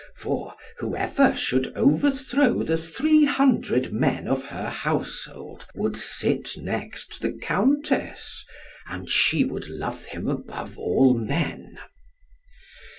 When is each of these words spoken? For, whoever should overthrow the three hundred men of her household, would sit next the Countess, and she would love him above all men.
For, 0.15 0.55
whoever 0.79 1.35
should 1.35 1.73
overthrow 1.77 2.63
the 2.63 2.75
three 2.75 3.25
hundred 3.25 3.93
men 3.93 4.27
of 4.27 4.45
her 4.45 4.67
household, 4.71 5.67
would 5.75 5.95
sit 5.95 6.57
next 6.57 7.21
the 7.21 7.33
Countess, 7.33 8.43
and 8.87 9.07
she 9.11 9.43
would 9.45 9.69
love 9.69 10.05
him 10.05 10.27
above 10.27 10.75
all 10.75 11.13
men. 11.13 11.77